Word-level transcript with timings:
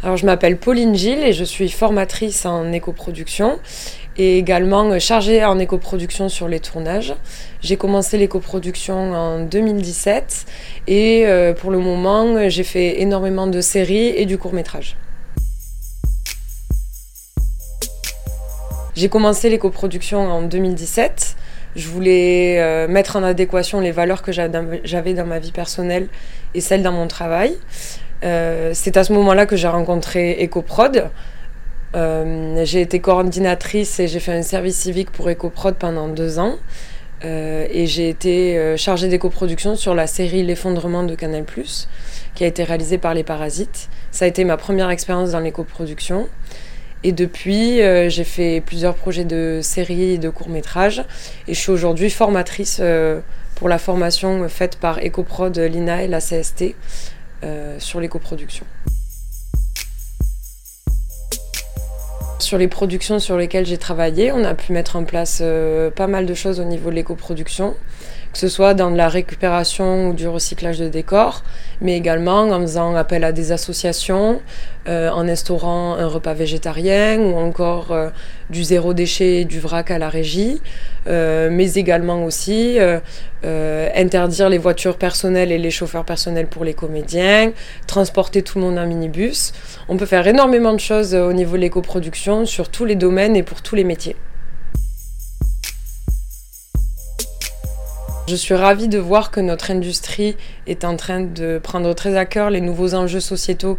Alors, 0.00 0.16
je 0.16 0.26
m'appelle 0.26 0.56
Pauline 0.58 0.94
Gilles 0.94 1.24
et 1.24 1.32
je 1.32 1.42
suis 1.42 1.68
formatrice 1.68 2.46
en 2.46 2.70
éco-production 2.70 3.58
et 4.16 4.38
également 4.38 4.96
chargée 5.00 5.44
en 5.44 5.58
éco-production 5.58 6.28
sur 6.28 6.46
les 6.46 6.60
tournages. 6.60 7.14
J'ai 7.62 7.76
commencé 7.76 8.16
l'éco-production 8.16 9.12
en 9.12 9.40
2017 9.40 10.46
et 10.86 11.26
euh, 11.26 11.52
pour 11.52 11.72
le 11.72 11.78
moment, 11.78 12.48
j'ai 12.48 12.62
fait 12.62 13.00
énormément 13.00 13.48
de 13.48 13.60
séries 13.60 14.12
et 14.14 14.24
du 14.24 14.38
court-métrage. 14.38 14.96
J'ai 18.94 19.08
commencé 19.08 19.50
l'éco-production 19.50 20.20
en 20.20 20.42
2017. 20.42 21.36
Je 21.76 21.88
voulais 21.88 22.58
euh, 22.58 22.88
mettre 22.88 23.16
en 23.16 23.22
adéquation 23.22 23.80
les 23.80 23.92
valeurs 23.92 24.22
que 24.22 24.32
j'avais 24.32 25.14
dans 25.14 25.26
ma 25.26 25.38
vie 25.38 25.52
personnelle 25.52 26.08
et 26.54 26.60
celles 26.60 26.82
dans 26.82 26.92
mon 26.92 27.06
travail. 27.06 27.56
Euh, 28.24 28.72
c'est 28.74 28.96
à 28.96 29.04
ce 29.04 29.12
moment-là 29.12 29.46
que 29.46 29.56
j'ai 29.56 29.68
rencontré 29.68 30.42
EcoProd. 30.44 31.10
Euh, 31.94 32.64
j'ai 32.64 32.80
été 32.80 33.00
coordinatrice 33.00 34.00
et 34.00 34.08
j'ai 34.08 34.20
fait 34.20 34.32
un 34.32 34.42
service 34.42 34.76
civique 34.76 35.10
pour 35.10 35.28
EcoProd 35.28 35.76
pendant 35.76 36.08
deux 36.08 36.38
ans. 36.38 36.56
et 37.22 37.86
j'ai 37.86 38.08
été 38.08 38.76
chargée 38.76 39.08
d'éco-production 39.08 39.74
sur 39.74 39.94
la 39.94 40.06
série 40.06 40.44
L'effondrement 40.44 41.02
de 41.02 41.16
Canal, 41.16 41.44
qui 42.34 42.44
a 42.44 42.46
été 42.46 42.62
réalisée 42.64 42.98
par 42.98 43.12
Les 43.12 43.24
Parasites. 43.24 43.88
Ça 44.12 44.24
a 44.24 44.28
été 44.28 44.44
ma 44.44 44.56
première 44.56 44.90
expérience 44.90 45.32
dans 45.32 45.40
l'éco-production. 45.40 46.28
Et 47.04 47.12
depuis, 47.12 47.80
euh, 47.80 48.08
j'ai 48.08 48.24
fait 48.24 48.60
plusieurs 48.60 48.94
projets 48.94 49.24
de 49.24 49.60
séries 49.62 50.14
et 50.14 50.18
de 50.18 50.30
courts-métrages. 50.30 51.04
Et 51.46 51.54
je 51.54 51.58
suis 51.58 51.70
aujourd'hui 51.70 52.10
formatrice 52.10 52.78
euh, 52.80 53.20
pour 53.54 53.68
la 53.68 53.78
formation 53.78 54.48
faite 54.48 54.76
par 54.76 54.98
EcoProd, 54.98 55.56
l'INA 55.58 56.02
et 56.02 56.08
la 56.08 56.20
CST 56.20 56.74
euh, 57.44 57.78
sur 57.78 58.00
l'éco-production. 58.00 58.66
Sur 62.48 62.56
les 62.56 62.66
productions 62.66 63.18
sur 63.18 63.36
lesquelles 63.36 63.66
j'ai 63.66 63.76
travaillé, 63.76 64.32
on 64.32 64.42
a 64.42 64.54
pu 64.54 64.72
mettre 64.72 64.96
en 64.96 65.04
place 65.04 65.42
pas 65.94 66.06
mal 66.06 66.24
de 66.24 66.32
choses 66.32 66.60
au 66.60 66.64
niveau 66.64 66.88
de 66.88 66.94
l'éco-production 66.94 67.74
que 68.32 68.38
ce 68.38 68.48
soit 68.48 68.74
dans 68.74 68.90
la 68.90 69.08
récupération 69.08 70.08
ou 70.08 70.12
du 70.12 70.28
recyclage 70.28 70.78
de 70.78 70.88
décors, 70.88 71.42
mais 71.80 71.96
également 71.96 72.42
en 72.42 72.60
faisant 72.60 72.94
appel 72.94 73.24
à 73.24 73.32
des 73.32 73.52
associations, 73.52 74.40
euh, 74.86 75.10
en 75.10 75.28
instaurant 75.28 75.94
un 75.94 76.06
repas 76.06 76.34
végétarien 76.34 77.18
ou 77.18 77.36
encore 77.36 77.92
euh, 77.92 78.10
du 78.50 78.64
zéro 78.64 78.92
déchet 78.92 79.44
du 79.44 79.60
vrac 79.60 79.90
à 79.90 79.98
la 79.98 80.08
régie, 80.08 80.60
euh, 81.06 81.48
mais 81.50 81.74
également 81.74 82.24
aussi 82.24 82.78
interdire 83.94 84.48
les 84.48 84.58
voitures 84.58 84.98
personnelles 84.98 85.52
et 85.52 85.58
les 85.58 85.70
chauffeurs 85.70 86.04
personnels 86.04 86.48
pour 86.48 86.64
les 86.64 86.74
comédiens, 86.74 87.52
transporter 87.86 88.42
tout 88.42 88.58
le 88.58 88.64
monde 88.64 88.78
en 88.78 88.86
minibus. 88.86 89.52
On 89.88 89.96
peut 89.96 90.06
faire 90.06 90.26
énormément 90.26 90.72
de 90.72 90.80
choses 90.80 91.14
au 91.14 91.32
niveau 91.32 91.56
de 91.56 91.62
l'éco-production 91.62 92.37
sur 92.44 92.68
tous 92.70 92.84
les 92.84 92.96
domaines 92.96 93.36
et 93.36 93.42
pour 93.42 93.62
tous 93.62 93.74
les 93.74 93.84
métiers. 93.84 94.16
Je 98.28 98.36
suis 98.36 98.54
ravie 98.54 98.88
de 98.88 98.98
voir 98.98 99.30
que 99.30 99.40
notre 99.40 99.70
industrie 99.70 100.36
est 100.66 100.84
en 100.84 100.96
train 100.96 101.22
de 101.22 101.58
prendre 101.62 101.94
très 101.94 102.14
à 102.14 102.26
cœur 102.26 102.50
les 102.50 102.60
nouveaux 102.60 102.92
enjeux 102.92 103.20
sociétaux 103.20 103.78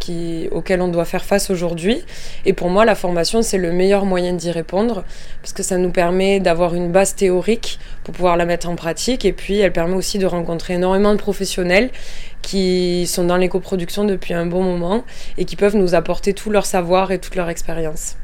auxquels 0.49 0.81
on 0.81 0.87
doit 0.87 1.05
faire 1.05 1.23
face 1.23 1.51
aujourd'hui. 1.51 2.03
Et 2.45 2.53
pour 2.53 2.71
moi, 2.71 2.83
la 2.83 2.95
formation, 2.95 3.43
c'est 3.43 3.59
le 3.59 3.71
meilleur 3.71 4.05
moyen 4.05 4.33
d'y 4.33 4.49
répondre, 4.49 5.03
parce 5.43 5.53
que 5.53 5.61
ça 5.61 5.77
nous 5.77 5.91
permet 5.91 6.39
d'avoir 6.39 6.73
une 6.73 6.91
base 6.91 7.13
théorique 7.13 7.77
pour 8.03 8.15
pouvoir 8.15 8.37
la 8.37 8.45
mettre 8.45 8.67
en 8.69 8.75
pratique. 8.75 9.23
Et 9.23 9.33
puis, 9.33 9.59
elle 9.59 9.71
permet 9.71 9.93
aussi 9.93 10.17
de 10.17 10.25
rencontrer 10.25 10.73
énormément 10.73 11.11
de 11.11 11.19
professionnels 11.19 11.91
qui 12.41 13.05
sont 13.05 13.25
dans 13.25 13.37
l'éco-production 13.37 14.03
depuis 14.03 14.33
un 14.33 14.47
bon 14.47 14.63
moment 14.63 15.03
et 15.37 15.45
qui 15.45 15.57
peuvent 15.57 15.75
nous 15.75 15.93
apporter 15.93 16.33
tout 16.33 16.49
leur 16.49 16.65
savoir 16.65 17.11
et 17.11 17.19
toute 17.19 17.35
leur 17.35 17.49
expérience. 17.49 18.15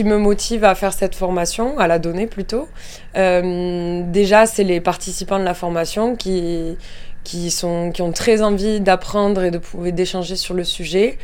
Qui 0.00 0.04
me 0.04 0.16
motive 0.16 0.64
à 0.64 0.74
faire 0.74 0.94
cette 0.94 1.14
formation, 1.14 1.78
à 1.78 1.86
la 1.86 1.98
donner 1.98 2.26
plutôt, 2.26 2.68
euh, 3.18 4.02
déjà 4.06 4.46
c'est 4.46 4.64
les 4.64 4.80
participants 4.80 5.38
de 5.38 5.44
la 5.44 5.52
formation 5.52 6.16
qui, 6.16 6.78
qui, 7.22 7.50
sont, 7.50 7.90
qui 7.92 8.00
ont 8.00 8.10
très 8.10 8.40
envie 8.40 8.80
d'apprendre 8.80 9.44
et 9.44 9.50
de 9.50 9.60
d'échanger 9.90 10.36
sur 10.36 10.54
le 10.54 10.64
sujet 10.64 11.18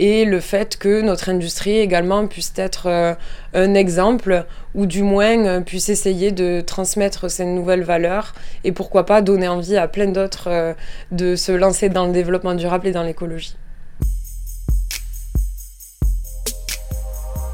et 0.00 0.24
le 0.24 0.40
fait 0.40 0.76
que 0.76 1.02
notre 1.02 1.28
industrie 1.28 1.78
également 1.78 2.26
puisse 2.26 2.52
être 2.56 2.88
euh, 2.88 3.14
un 3.54 3.74
exemple 3.74 4.44
ou 4.74 4.86
du 4.86 5.04
moins 5.04 5.46
euh, 5.46 5.60
puisse 5.60 5.88
essayer 5.88 6.32
de 6.32 6.62
transmettre 6.62 7.30
ces 7.30 7.44
nouvelles 7.44 7.84
valeurs 7.84 8.32
et 8.64 8.72
pourquoi 8.72 9.06
pas 9.06 9.22
donner 9.22 9.46
envie 9.46 9.76
à 9.76 9.86
plein 9.86 10.08
d'autres 10.08 10.74
de 11.12 11.36
se 11.36 11.52
lancer 11.52 11.90
dans 11.90 12.06
le 12.06 12.12
développement 12.12 12.54
durable 12.54 12.88
et 12.88 12.92
dans 12.92 13.04
l'écologie. 13.04 13.54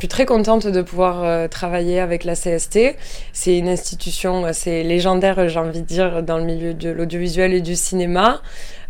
Suis 0.02 0.08
très 0.08 0.26
contente 0.26 0.66
de 0.66 0.82
pouvoir 0.82 1.22
euh, 1.22 1.46
travailler 1.46 2.00
avec 2.00 2.24
la 2.24 2.34
CST. 2.34 2.96
C'est 3.32 3.56
une 3.56 3.68
institution 3.68 4.44
assez 4.44 4.82
légendaire, 4.82 5.48
j'ai 5.48 5.60
envie 5.60 5.82
de 5.82 5.86
dire, 5.86 6.24
dans 6.24 6.38
le 6.38 6.44
milieu 6.44 6.74
de 6.74 6.90
l'audiovisuel 6.90 7.54
et 7.54 7.60
du 7.60 7.76
cinéma. 7.76 8.42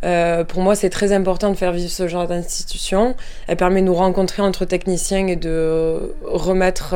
Euh, 0.05 0.43
pour 0.43 0.63
moi, 0.63 0.75
c'est 0.75 0.89
très 0.89 1.13
important 1.13 1.51
de 1.51 1.57
faire 1.57 1.73
vivre 1.73 1.91
ce 1.91 2.09
genre 2.09 2.27
d'institution. 2.27 3.15
Elle 3.47 3.59
permet 3.59 3.83
de 3.83 3.87
nous 3.89 3.95
rencontrer 3.95 4.41
entre 4.41 4.65
techniciens 4.65 5.27
et 5.27 5.37
de 5.37 6.15
remettre 6.25 6.95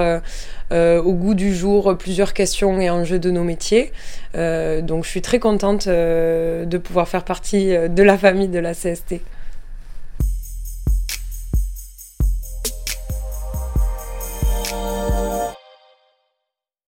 euh, 0.73 1.03
au 1.03 1.13
goût 1.13 1.35
du 1.35 1.55
jour 1.55 1.95
plusieurs 1.99 2.33
questions 2.33 2.81
et 2.81 2.89
enjeux 2.89 3.19
de 3.19 3.31
nos 3.31 3.45
métiers. 3.45 3.93
donc, 4.35 5.05
je 5.05 5.11
suis 5.11 5.21
très 5.21 5.41
contente 5.41 5.89
de 5.89 6.79
pouvoir 6.79 7.07
faire 7.07 7.25
partie 7.25 7.67
de 7.67 8.03
la 8.03 8.17
famille 8.17 8.49
de 8.49 8.61
la 8.61 8.73
CST. 8.73 9.21